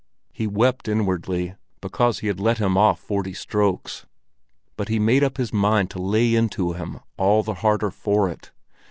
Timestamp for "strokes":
3.33-4.07